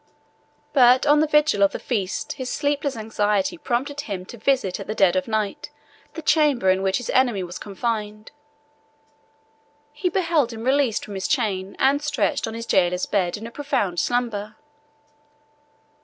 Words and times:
But 0.73 1.05
on 1.05 1.19
the 1.19 1.27
vigil 1.27 1.61
of 1.61 1.73
the 1.73 1.77
feast 1.79 2.33
his 2.33 2.51
sleepless 2.51 2.97
anxiety 2.97 3.55
prompted 3.55 4.01
him 4.01 4.25
to 4.25 4.35
visit 4.39 4.79
at 4.79 4.87
the 4.87 4.95
dead 4.95 5.15
of 5.15 5.27
night 5.27 5.69
the 6.15 6.23
chamber 6.23 6.71
in 6.71 6.81
which 6.81 6.97
his 6.97 7.11
enemy 7.11 7.43
was 7.43 7.59
confined: 7.59 8.31
he 9.93 10.09
beheld 10.09 10.53
him 10.53 10.63
released 10.63 11.05
from 11.05 11.13
his 11.13 11.27
chain, 11.27 11.75
and 11.77 12.01
stretched 12.01 12.47
on 12.47 12.55
his 12.55 12.65
jailer's 12.65 13.05
bed 13.05 13.37
in 13.37 13.45
a 13.45 13.51
profound 13.51 13.99
slumber. 13.99 14.55